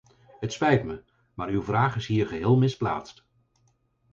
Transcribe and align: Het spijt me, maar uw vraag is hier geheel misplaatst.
Het 0.39 0.53
spijt 0.53 0.83
me, 0.83 1.03
maar 1.33 1.49
uw 1.49 1.61
vraag 1.63 1.95
is 1.95 2.07
hier 2.07 2.27
geheel 2.27 2.57
misplaatst. 2.57 3.25